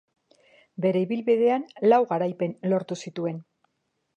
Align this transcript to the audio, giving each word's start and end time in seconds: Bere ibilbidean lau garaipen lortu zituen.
Bere 0.85 1.03
ibilbidean 1.07 1.67
lau 1.93 2.01
garaipen 2.15 2.57
lortu 2.73 2.99
zituen. 3.05 3.39